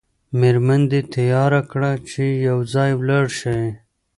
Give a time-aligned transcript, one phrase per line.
[0.39, 3.63] میرمن دې تیاره کړه چې یو ځای ولاړ شئ.